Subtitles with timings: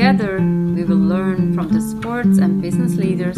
[0.00, 3.36] Together, we will learn from the sports and business leaders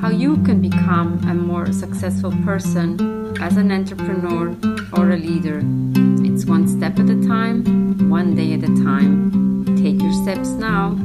[0.00, 4.56] how you can become a more successful person as an entrepreneur
[4.94, 5.60] or a leader.
[6.24, 9.76] It's one step at a time, one day at a time.
[9.76, 10.96] Take your steps now,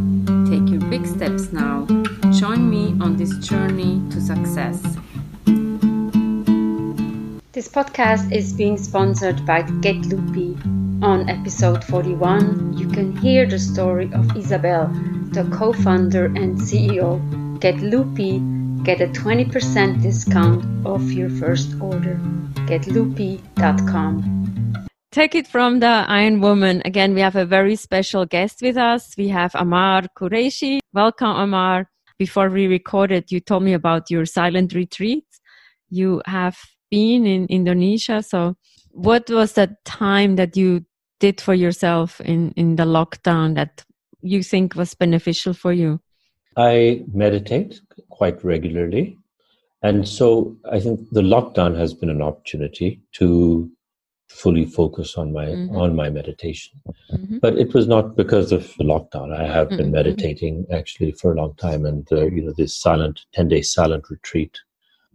[0.50, 1.86] take your big steps now.
[2.32, 4.82] Join me on this journey to success.
[7.56, 10.58] This podcast is being sponsored by Get Loopy.
[11.02, 14.88] On episode 41, you can hear the story of Isabel,
[15.32, 17.22] the co founder and CEO.
[17.62, 18.40] Get Loopy,
[18.84, 22.20] get a 20% discount off your first order.
[22.68, 24.88] GetLoopy.com.
[25.14, 26.82] Take it from the Iron Woman.
[26.84, 29.16] Again, we have a very special guest with us.
[29.18, 30.80] We have Amar Qureshi.
[30.92, 31.90] Welcome, Amar.
[32.20, 35.24] Before we recorded, you told me about your silent retreat.
[35.90, 36.58] You have
[36.90, 38.22] been in Indonesia.
[38.22, 38.56] So,
[38.92, 40.86] what was that time that you
[41.20, 43.84] did for yourself in, in the lockdown that
[44.22, 46.00] you think was beneficial for you?
[46.58, 49.18] I meditate quite regularly.
[49.82, 53.70] And so I think the lockdown has been an opportunity to
[54.28, 55.76] fully focus on my mm-hmm.
[55.76, 56.74] on my meditation.
[57.12, 57.38] Mm-hmm.
[57.40, 59.32] But it was not because of the lockdown.
[59.38, 59.92] I have been mm-hmm.
[59.92, 64.10] meditating actually for a long time, and uh, you know this silent ten day silent
[64.10, 64.60] retreat,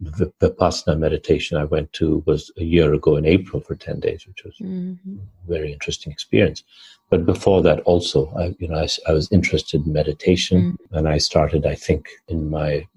[0.01, 4.25] the vipassana meditation I went to was a year ago in April for ten days,
[4.27, 5.17] which was mm-hmm.
[5.17, 6.63] a very interesting experience.
[7.09, 10.97] But before that, also, I you know I, I was interested in meditation, mm.
[10.97, 12.87] and I started I think in my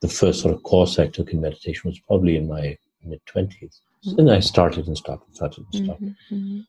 [0.00, 3.80] the first sort of course I took in meditation was probably in my mid 20s.
[4.06, 4.18] Mm-hmm.
[4.18, 6.02] And I started and stopped, and started and stopped.
[6.02, 6.60] Mm-hmm, mm-hmm.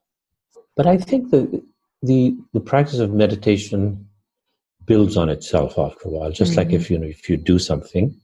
[0.75, 1.62] But I think the,
[2.02, 4.08] the, the practice of meditation
[4.86, 6.31] builds on itself after a while.
[6.31, 6.59] Just mm-hmm.
[6.59, 8.16] like if you know, if you do something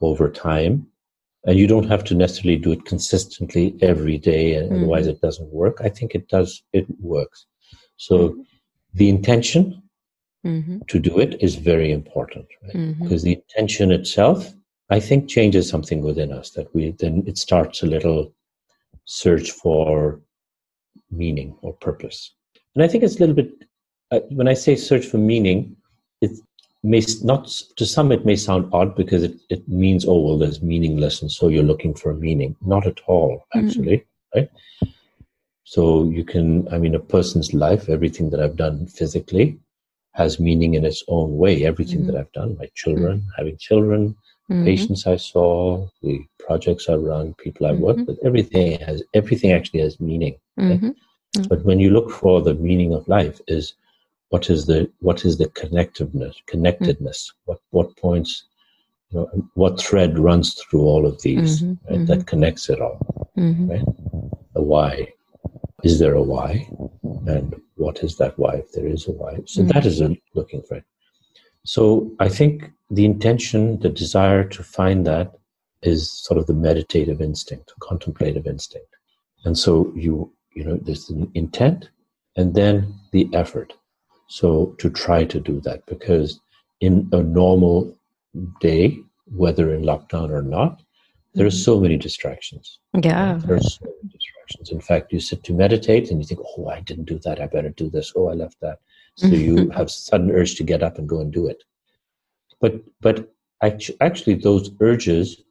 [0.00, 0.86] over time,
[1.44, 4.76] and you don't have to necessarily do it consistently every day, and mm-hmm.
[4.76, 5.78] otherwise it doesn't work.
[5.80, 6.62] I think it does.
[6.72, 7.46] It works.
[7.96, 8.40] So mm-hmm.
[8.94, 9.82] the intention
[10.46, 10.78] mm-hmm.
[10.86, 12.74] to do it is very important right?
[12.74, 13.02] mm-hmm.
[13.02, 14.52] because the intention itself
[14.90, 18.32] i think changes something within us that we then it starts a little
[19.04, 20.20] search for
[21.10, 22.34] meaning or purpose
[22.74, 23.50] and i think it's a little bit
[24.12, 25.76] uh, when i say search for meaning
[26.20, 26.30] it
[26.82, 30.62] may not to some it may sound odd because it, it means oh well there's
[30.62, 33.66] meaningless and so you're looking for a meaning not at all mm-hmm.
[33.66, 34.38] actually mm-hmm.
[34.38, 34.50] right
[35.64, 39.58] so you can i mean a person's life everything that i've done physically
[40.16, 41.64] has meaning in its own way.
[41.64, 42.12] Everything mm-hmm.
[42.12, 43.36] that I've done, my children, mm-hmm.
[43.36, 44.16] having children,
[44.50, 44.64] mm-hmm.
[44.64, 48.06] patients I saw, the projects I run, people I work mm-hmm.
[48.06, 50.38] with, everything has everything actually has meaning.
[50.58, 50.90] Mm-hmm.
[51.48, 53.74] But when you look for the meaning of life, is
[54.30, 57.30] what is the what is the connectiveness, connectedness?
[57.30, 57.36] Mm.
[57.44, 58.44] What what points,
[59.10, 62.26] you know, what thread runs through all of these mm-hmm, right, that mm-hmm.
[62.26, 63.30] connects it all?
[63.36, 63.70] Mm-hmm.
[63.70, 63.84] Right?
[64.56, 65.12] A why.
[65.84, 66.68] Is there a why?
[67.26, 69.68] And what is that why if there is a why so mm-hmm.
[69.68, 70.84] that is a looking for it
[71.64, 75.32] so i think the intention the desire to find that
[75.82, 78.88] is sort of the meditative instinct contemplative instinct
[79.44, 81.90] and so you you know there's an intent
[82.36, 83.74] and then the effort
[84.28, 86.40] so to try to do that because
[86.80, 87.96] in a normal
[88.60, 88.98] day
[89.34, 90.82] whether in lockdown or not
[91.34, 91.58] there are mm-hmm.
[91.58, 94.70] so many distractions yeah there are so many distractions.
[94.70, 97.40] In fact, you sit to meditate and you think, oh, I didn't do that.
[97.40, 98.12] I better do this.
[98.16, 98.78] Oh, I left that.
[99.16, 101.64] So you have sudden urge to get up and go and do it.
[102.60, 103.32] But but
[103.62, 105.42] actually, those urges,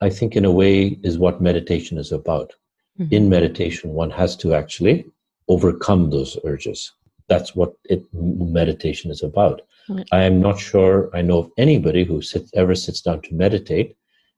[0.00, 2.54] I think, in a way, is what meditation is about.
[2.98, 3.14] Mm-hmm.
[3.14, 5.06] In meditation, one has to actually
[5.48, 6.92] overcome those urges.
[7.28, 9.62] That's what it, meditation is about.
[9.88, 10.02] Mm-hmm.
[10.12, 13.96] I am not sure I know of anybody who sits, ever sits down to meditate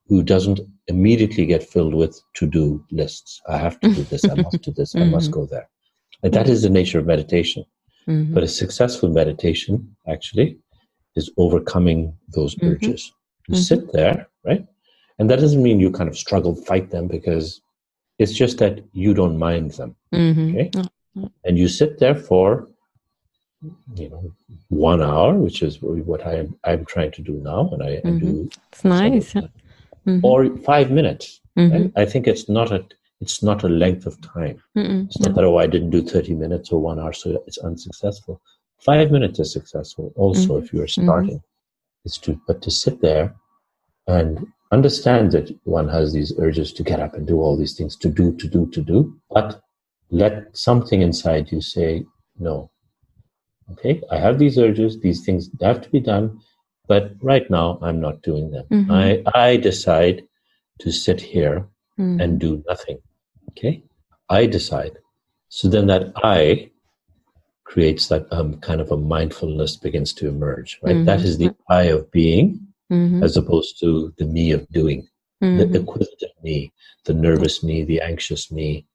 [0.09, 3.41] who doesn't immediately get filled with to do lists.
[3.47, 5.09] I have to do this, I must do this, mm-hmm.
[5.09, 5.69] I must go there.
[6.23, 7.65] And that is the nature of meditation.
[8.09, 8.35] Mm-hmm.
[8.35, 10.59] But a successful meditation actually
[11.15, 12.69] is overcoming those mm-hmm.
[12.69, 13.13] urges.
[13.49, 13.63] You mm-hmm.
[13.63, 14.67] sit there, right?
[15.19, 17.61] And that doesn't mean you kind of struggle, fight them, because
[18.19, 19.95] it's just that you don't mind them.
[20.15, 20.57] Mm-hmm.
[20.57, 20.71] Okay?
[21.45, 22.69] And you sit there for
[23.97, 24.33] you know
[24.69, 28.11] one hour which is what i am i'm trying to do now and i, I
[28.11, 28.47] do mm-hmm.
[28.73, 29.35] it's nice
[30.09, 30.25] mm-hmm.
[30.25, 31.41] or five minutes.
[31.57, 31.99] Mm-hmm.
[31.99, 32.85] I think it's not a
[33.21, 34.63] it's not a length of time.
[34.77, 35.35] Mm-mm, it's not no.
[35.35, 38.41] that oh I didn't do thirty minutes or one hour, so it's unsuccessful.
[38.89, 40.65] five minutes is successful also mm-hmm.
[40.65, 41.07] if you're mm-hmm.
[41.07, 42.07] starting mm-hmm.
[42.07, 43.27] it's to but to sit there
[44.17, 44.47] and
[44.77, 45.47] understand that
[45.79, 48.47] one has these urges to get up and do all these things to do to
[48.57, 48.99] do to do
[49.37, 49.49] but
[50.23, 50.35] let
[50.69, 51.91] something inside you say
[52.49, 52.57] no
[53.71, 56.39] okay i have these urges these things have to be done
[56.87, 58.91] but right now i'm not doing them mm-hmm.
[58.91, 60.25] i i decide
[60.79, 61.67] to sit here
[61.99, 62.23] mm.
[62.23, 62.99] and do nothing
[63.51, 63.83] okay
[64.29, 64.93] i decide
[65.49, 66.71] so then that i
[67.65, 71.05] creates that um, kind of a mindfulness begins to emerge right mm-hmm.
[71.05, 72.59] that is the i of being
[72.91, 73.23] mm-hmm.
[73.23, 75.07] as opposed to the me of doing
[75.41, 75.77] the mm-hmm.
[75.77, 76.73] acquisitive me
[77.05, 78.87] the nervous me the anxious me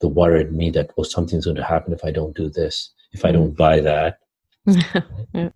[0.00, 3.24] the worried me that oh something's going to happen if i don't do this if
[3.24, 4.18] i don't buy that
[4.66, 5.48] yeah,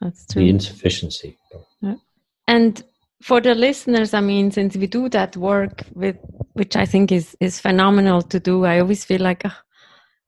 [0.00, 0.42] that's true.
[0.42, 1.38] the insufficiency.
[1.80, 1.94] Yeah.
[2.48, 2.82] and
[3.22, 6.16] for the listeners i mean since we do that work with
[6.54, 9.56] which i think is is phenomenal to do i always feel like oh,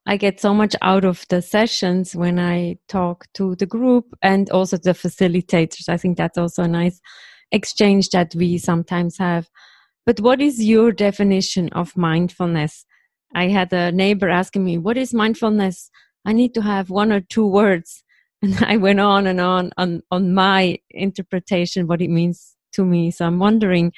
[0.07, 4.51] i get so much out of the sessions when i talk to the group and
[4.51, 5.89] also the facilitators.
[5.89, 7.01] I think that's also a nice
[7.53, 9.49] exchange that we sometimes have.
[10.05, 12.85] But what is your definition of mindfulness?
[13.35, 15.91] I had a neighbor asking me what is mindfulness
[16.27, 18.05] i need to have one or two words
[18.43, 23.11] and i went on and on on on my interpretation what it means to me.
[23.11, 23.93] So I'm wondering,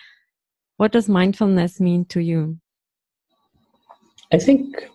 [0.79, 2.59] what does mindfulness mean to you?
[4.33, 4.89] I think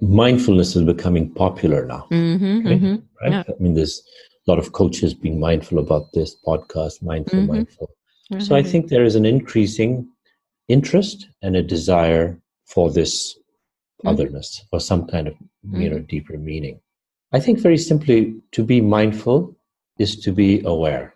[0.00, 2.06] mindfulness is becoming popular now.
[2.10, 2.76] Mm-hmm, okay?
[2.76, 3.32] mm-hmm, right?
[3.32, 3.42] Yeah.
[3.48, 4.02] I mean, there's
[4.46, 7.52] a lot of coaches being mindful about this podcast, mindful, mm-hmm.
[7.52, 7.90] mindful.
[8.38, 8.70] So I mm-hmm.
[8.70, 10.08] think there is an increasing
[10.68, 13.38] interest and a desire for this
[14.04, 14.20] mm-hmm.
[14.20, 15.34] otherness, for some kind of
[15.72, 16.06] you know mm-hmm.
[16.06, 16.80] deeper meaning.
[17.32, 19.56] I think very simply, to be mindful
[19.98, 21.14] is to be aware.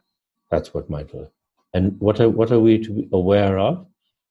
[0.50, 1.30] That's what mindful
[1.74, 3.86] and what are what are we to be aware of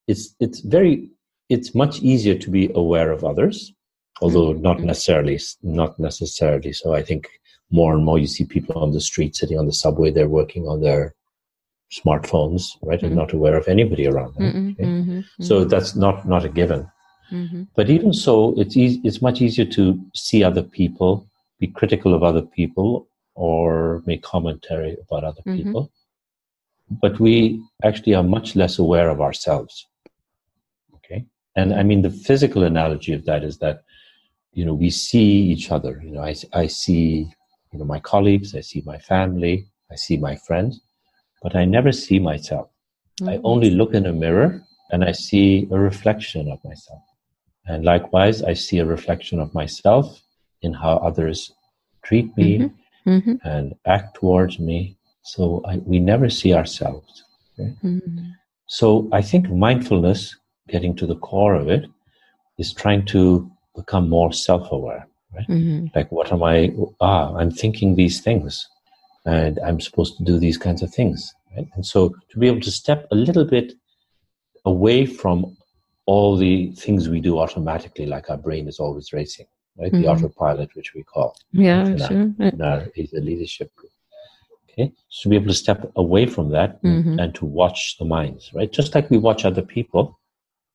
[0.07, 1.09] it's it's very
[1.49, 3.73] it's much easier to be aware of others
[4.21, 4.61] although mm-hmm.
[4.61, 7.27] not necessarily not necessarily so i think
[7.69, 10.67] more and more you see people on the street sitting on the subway they're working
[10.67, 11.13] on their
[11.91, 13.07] smartphones right mm-hmm.
[13.07, 14.83] and not aware of anybody around them mm-hmm.
[14.83, 15.43] Mm-hmm.
[15.43, 15.69] so mm-hmm.
[15.69, 16.89] that's not not a given
[17.31, 17.63] mm-hmm.
[17.75, 21.27] but even so it's easy, it's much easier to see other people
[21.59, 25.91] be critical of other people or make commentary about other people
[26.89, 29.87] but we actually are much less aware of ourselves.
[30.95, 31.25] Okay.
[31.55, 33.83] And I mean, the physical analogy of that is that,
[34.53, 36.01] you know, we see each other.
[36.03, 37.29] You know, I, I see,
[37.71, 40.81] you know, my colleagues, I see my family, I see my friends,
[41.43, 42.69] but I never see myself.
[43.21, 43.29] Mm-hmm.
[43.29, 47.01] I only look in a mirror and I see a reflection of myself.
[47.67, 50.21] And likewise, I see a reflection of myself
[50.61, 51.51] in how others
[52.03, 53.09] treat me mm-hmm.
[53.09, 53.47] Mm-hmm.
[53.47, 54.97] and act towards me
[55.27, 57.25] so I, we never see ourselves.
[57.59, 57.75] Okay?
[57.83, 58.29] Mm-hmm.
[58.67, 60.37] So I think mindfulness,
[60.69, 61.85] getting to the core of it,
[62.57, 65.05] is trying to become more self-aware.
[65.35, 65.47] Right?
[65.49, 65.87] Mm-hmm.
[65.93, 66.73] Like, what am I?
[67.01, 68.69] Ah, I'm thinking these things,
[69.25, 71.35] and I'm supposed to do these kinds of things.
[71.53, 71.67] Right?
[71.75, 73.73] And so to be able to step a little bit
[74.63, 75.56] away from
[76.07, 79.45] all the things we do automatically, like our brain is always racing,
[79.77, 79.91] right?
[79.91, 80.01] Mm-hmm.
[80.01, 81.37] The autopilot, which we call.
[81.51, 82.33] Yeah, in sure.
[82.39, 83.91] Our, in our, leadership group.
[84.71, 87.19] Okay, so to be able to step away from that mm-hmm.
[87.19, 88.71] and to watch the minds, right?
[88.71, 90.19] Just like we watch other people,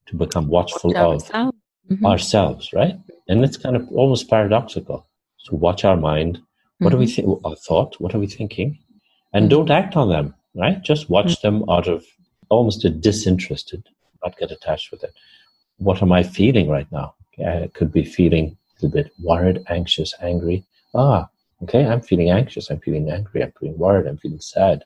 [0.07, 1.59] to become watchful watch of ourselves.
[1.91, 2.07] Mm-hmm.
[2.07, 2.97] ourselves, right?
[3.29, 5.09] And it's kind of almost paradoxical.
[5.47, 6.41] to watch our mind.
[6.79, 7.31] What are we mm-hmm.
[7.31, 7.41] think?
[7.45, 8.01] Our thought.
[8.01, 8.79] What are we thinking?
[9.33, 9.73] And don't mm-hmm.
[9.73, 10.83] act on them, right?
[10.83, 11.61] Just watch mm-hmm.
[11.61, 12.05] them out of
[12.51, 13.89] almost a disinterested,
[14.23, 15.15] not get attached with it.
[15.79, 17.15] What am I feeling right now?
[17.39, 20.65] I could be feeling a little bit worried, anxious, angry.
[20.95, 21.29] Ah,
[21.63, 24.85] Okay, I'm feeling anxious, I'm feeling angry, I'm feeling worried, I'm feeling sad.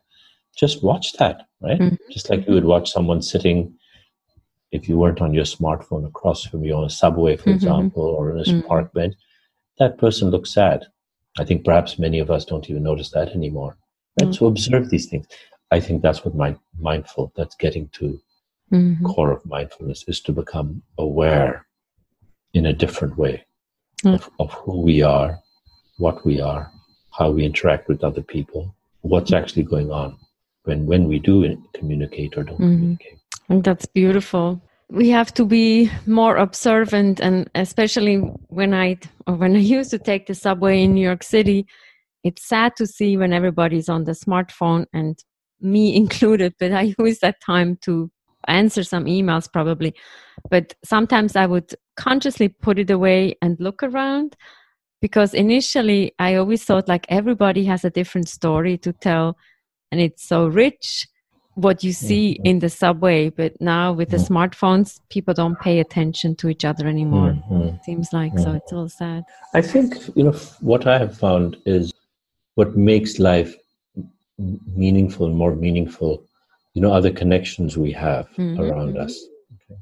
[0.55, 1.79] Just watch that, right?
[1.79, 1.95] Mm-hmm.
[2.11, 3.75] Just like you would watch someone sitting,
[4.73, 7.53] if you weren't on your smartphone across from you on a subway, for mm-hmm.
[7.53, 8.67] example, or in a mm-hmm.
[8.67, 9.15] park bench,
[9.79, 10.85] that person looks sad.
[11.39, 13.77] I think perhaps many of us don't even notice that anymore.
[14.21, 14.31] Right?
[14.31, 14.37] Mm.
[14.37, 15.27] So observe these things.
[15.71, 18.19] I think that's what my mindful, that's getting to
[18.73, 19.05] mm-hmm.
[19.07, 21.67] core of mindfulness is to become aware
[22.55, 23.45] in a different way
[24.05, 24.15] mm.
[24.15, 25.41] of, of who we are
[25.99, 26.71] what we are,
[27.11, 30.17] how we interact with other people, what's actually going on
[30.65, 32.75] when when we do communicate or don't mm-hmm.
[32.75, 33.19] communicate.
[33.49, 34.61] And that's beautiful.
[34.89, 38.17] We have to be more observant, and especially
[38.49, 41.67] when I or when I used to take the subway in New York City,
[42.25, 45.19] it's sad to see when everybody's on the smartphone and
[45.61, 46.55] me included.
[46.59, 48.11] But I use that time to
[48.49, 49.95] answer some emails probably.
[50.51, 54.37] But sometimes I would consciously put it away and look around
[55.01, 59.37] because initially I always thought like everybody has a different story to tell
[59.91, 61.07] and it's so rich
[61.57, 62.47] what you see mm-hmm.
[62.47, 64.37] in the subway, but now with the mm-hmm.
[64.37, 67.31] smartphones, people don't pay attention to each other anymore.
[67.51, 67.77] Mm-hmm.
[67.83, 68.47] Seems like so.
[68.47, 68.57] Mm-hmm.
[68.57, 69.25] It's all sad.
[69.55, 71.93] I think you know what I have found is
[72.57, 73.55] what makes life
[74.39, 76.23] meaningful, more meaningful.
[76.77, 78.61] You know, other connections we have mm-hmm.
[78.61, 79.15] around us.
[79.55, 79.81] Okay.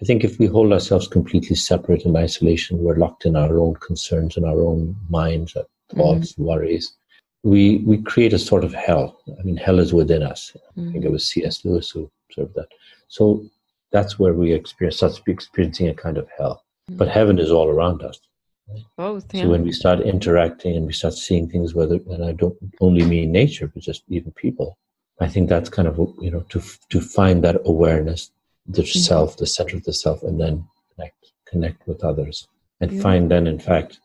[0.00, 3.74] I think if we hold ourselves completely separate in isolation, we're locked in our own
[3.88, 5.56] concerns and our own minds,
[5.96, 6.44] thoughts, mm-hmm.
[6.44, 6.96] worries
[7.42, 9.20] we we create a sort of hell.
[9.38, 10.56] I mean, hell is within us.
[10.76, 10.88] Mm.
[10.88, 11.64] I think it was C.S.
[11.64, 12.68] Lewis who observed that.
[13.08, 13.44] So
[13.90, 16.64] that's where we experience, start experiencing a kind of hell.
[16.90, 16.98] Mm.
[16.98, 18.20] But heaven is all around us.
[18.68, 18.82] Right?
[18.96, 19.34] Both.
[19.34, 19.42] Yeah.
[19.42, 23.04] So when we start interacting and we start seeing things, whether and I don't only
[23.04, 24.78] mean nature, but just even people,
[25.20, 28.30] I think that's kind of you know to to find that awareness,
[28.66, 28.88] the mm.
[28.88, 32.46] self, the center of the self, and then connect connect with others,
[32.80, 33.02] and yeah.
[33.02, 34.00] find then in fact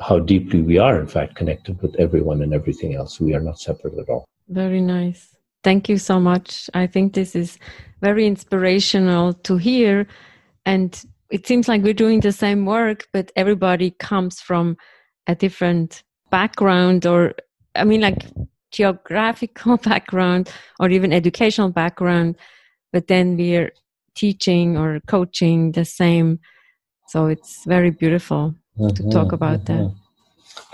[0.00, 3.20] how deeply we are, in fact, connected with everyone and everything else.
[3.20, 4.24] We are not separate at all.
[4.48, 5.36] Very nice.
[5.62, 6.70] Thank you so much.
[6.72, 7.58] I think this is
[8.00, 10.06] very inspirational to hear.
[10.64, 14.76] And it seems like we're doing the same work, but everybody comes from
[15.26, 17.34] a different background or,
[17.74, 18.24] I mean, like
[18.70, 22.36] geographical background or even educational background.
[22.92, 23.72] But then we're
[24.14, 26.40] teaching or coaching the same.
[27.08, 29.88] So it's very beautiful to talk mm-hmm, about mm-hmm.
[29.88, 29.94] that.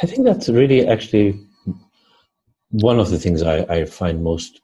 [0.02, 1.40] I think that's really actually
[2.70, 4.60] one of the things I, I find most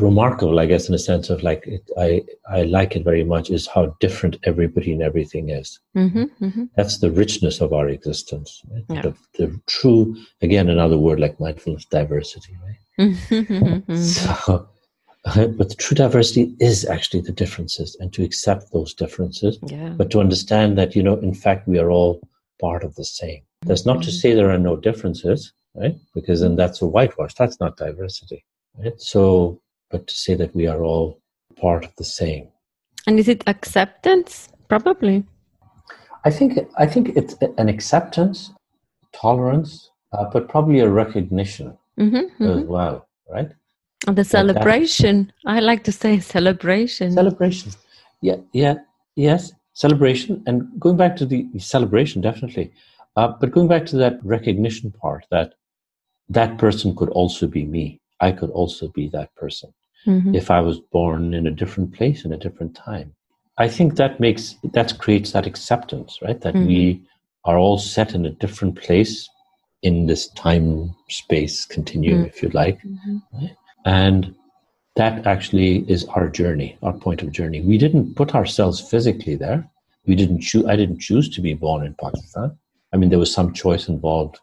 [0.00, 3.50] remarkable, I guess, in a sense of like it, I I like it very much
[3.50, 5.78] is how different everybody and everything is.
[5.96, 6.64] Mm-hmm, mm-hmm.
[6.76, 8.62] That's the richness of our existence.
[8.70, 8.84] Right?
[8.88, 9.02] Yeah.
[9.02, 12.56] The, the, true, again, another word like mindfulness, diversity.
[12.64, 12.76] Right.
[12.98, 14.66] Mm-hmm, so,
[15.34, 19.90] but the true diversity is actually the differences and to accept those differences yeah.
[19.90, 22.20] but to understand that you know in fact we are all
[22.60, 24.18] part of the same that's not to mm-hmm.
[24.18, 28.44] say there are no differences right because then that's a whitewash that's not diversity
[28.78, 31.20] right so but to say that we are all
[31.60, 32.48] part of the same
[33.06, 35.24] and is it acceptance probably
[36.24, 38.52] i think i think it's an acceptance
[39.12, 42.58] tolerance uh, but probably a recognition mm-hmm, mm-hmm.
[42.58, 43.50] as well right
[44.06, 45.32] And the celebration.
[45.46, 47.12] I like to say celebration.
[47.12, 47.72] Celebration.
[48.20, 48.74] Yeah, yeah,
[49.16, 50.42] yes, celebration.
[50.46, 52.72] And going back to the celebration, definitely.
[53.16, 55.54] Uh, but going back to that recognition part, that
[56.28, 58.00] that person could also be me.
[58.20, 59.72] I could also be that person
[60.06, 60.34] mm-hmm.
[60.34, 63.14] if I was born in a different place in a different time.
[63.58, 66.40] I think that makes that creates that acceptance, right?
[66.40, 66.66] That mm-hmm.
[66.66, 67.02] we
[67.44, 69.28] are all set in a different place
[69.82, 72.28] in this time space continuum, mm-hmm.
[72.28, 72.80] if you like.
[73.32, 73.56] Right?
[73.84, 74.34] And
[74.96, 77.60] that actually is our journey, our point of journey.
[77.60, 79.68] We didn't put ourselves physically there.
[80.06, 82.56] We didn't choose, I didn't choose to be born in Pakistan.
[82.92, 84.38] I mean, there was some choice involved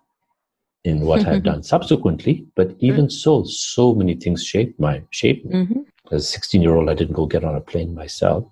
[0.83, 5.55] in what I've done subsequently, but even so, so many things shaped my shaped me.
[5.55, 5.79] Mm-hmm.
[6.11, 8.45] As a 16 year old, I didn't go get on a plane myself.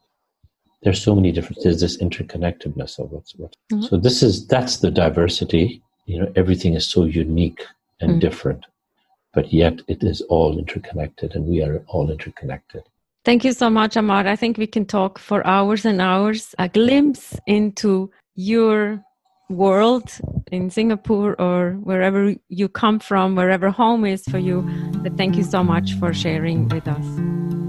[0.82, 1.62] There's so many different.
[1.64, 3.56] There's this interconnectedness of what's what.
[3.72, 3.84] Mm-hmm.
[3.84, 5.82] So this is that's the diversity.
[6.06, 7.64] You know, everything is so unique
[8.00, 8.20] and mm-hmm.
[8.20, 8.66] different
[9.34, 12.84] but yet it is all interconnected and we are all interconnected.
[13.24, 14.28] Thank you so much, Amar.
[14.28, 16.56] I think we can talk for hours and hours.
[16.58, 19.04] A glimpse into your
[19.52, 20.10] world
[20.52, 24.62] in Singapore or wherever you come from, wherever home is for you.
[25.04, 27.06] But thank you so much for sharing with us.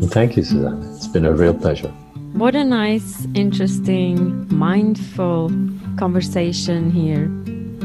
[0.01, 0.83] Well, thank you, Suzanne.
[0.95, 1.89] It's been a real pleasure.
[2.33, 5.51] What a nice, interesting, mindful
[5.99, 7.29] conversation here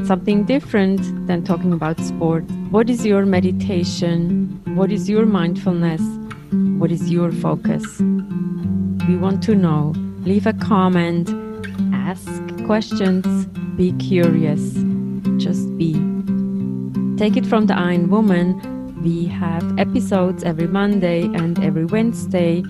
[0.06, 2.44] something different than talking about sport.
[2.72, 4.62] What is your meditation?
[4.75, 6.01] What is your mindfulness?
[6.80, 8.00] What is your focus?
[9.08, 9.94] We want to know.
[10.24, 11.30] Leave a comment,
[11.94, 12.25] ask
[12.66, 13.25] questions,
[13.77, 14.74] be curious,
[15.38, 15.93] just be.
[17.15, 18.60] Take it from the Iron Woman.
[19.03, 22.63] We have episodes every Monday and every Wednesday.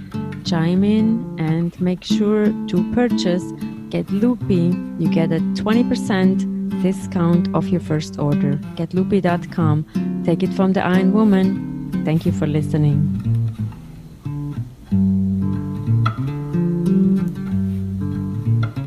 [0.43, 3.43] Chime in and make sure to purchase
[3.89, 4.75] Get Loopy.
[4.99, 8.55] You get a 20% discount off your first order.
[8.75, 10.23] GetLoopy.com.
[10.25, 12.03] Take it from the Iron Woman.
[12.03, 13.26] Thank you for listening.